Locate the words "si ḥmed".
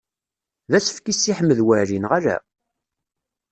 1.15-1.59